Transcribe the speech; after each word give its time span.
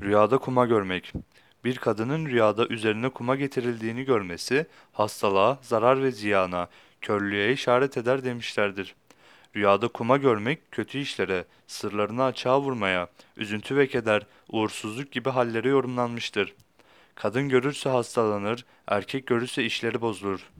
Rüyada 0.00 0.38
kuma 0.38 0.66
görmek. 0.66 1.12
Bir 1.64 1.76
kadının 1.76 2.26
rüyada 2.26 2.66
üzerine 2.66 3.08
kuma 3.08 3.36
getirildiğini 3.36 4.04
görmesi, 4.04 4.66
hastalığa, 4.92 5.58
zarar 5.62 6.02
ve 6.02 6.10
ziyana, 6.10 6.68
körlüğe 7.00 7.52
işaret 7.52 7.96
eder 7.96 8.24
demişlerdir. 8.24 8.94
Rüyada 9.56 9.88
kuma 9.88 10.16
görmek, 10.16 10.72
kötü 10.72 10.98
işlere, 10.98 11.44
sırlarını 11.66 12.24
açığa 12.24 12.60
vurmaya, 12.60 13.08
üzüntü 13.36 13.76
ve 13.76 13.86
keder, 13.86 14.26
uğursuzluk 14.48 15.12
gibi 15.12 15.30
hallere 15.30 15.68
yorumlanmıştır. 15.68 16.54
Kadın 17.14 17.48
görürse 17.48 17.88
hastalanır, 17.88 18.64
erkek 18.86 19.26
görürse 19.26 19.64
işleri 19.64 20.00
bozulur. 20.00 20.50